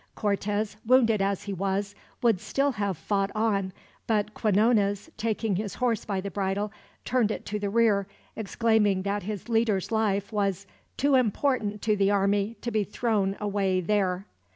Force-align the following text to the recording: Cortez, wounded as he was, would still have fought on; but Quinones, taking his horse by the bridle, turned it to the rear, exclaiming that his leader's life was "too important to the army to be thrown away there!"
Cortez, 0.15 0.77
wounded 0.83 1.21
as 1.21 1.43
he 1.43 1.53
was, 1.53 1.93
would 2.23 2.39
still 2.41 2.71
have 2.71 2.97
fought 2.97 3.29
on; 3.35 3.71
but 4.07 4.33
Quinones, 4.33 5.11
taking 5.15 5.57
his 5.57 5.75
horse 5.75 6.05
by 6.05 6.19
the 6.19 6.31
bridle, 6.31 6.71
turned 7.05 7.29
it 7.29 7.45
to 7.45 7.59
the 7.59 7.69
rear, 7.69 8.07
exclaiming 8.35 9.03
that 9.03 9.21
his 9.21 9.47
leader's 9.47 9.91
life 9.91 10.33
was 10.33 10.65
"too 10.97 11.13
important 11.13 11.83
to 11.83 11.95
the 11.95 12.09
army 12.09 12.57
to 12.61 12.71
be 12.71 12.83
thrown 12.83 13.37
away 13.39 13.79
there!" 13.79 14.25